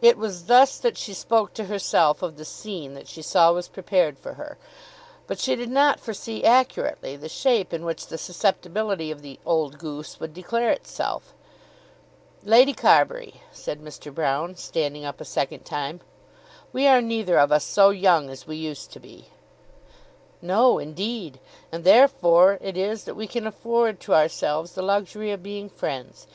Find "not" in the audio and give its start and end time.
5.68-6.00